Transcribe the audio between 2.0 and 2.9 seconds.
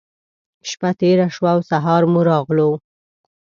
مو راغلو.